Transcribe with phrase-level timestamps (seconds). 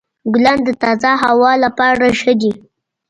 [0.33, 2.51] ګلان د تازه هوا لپاره ښه دي.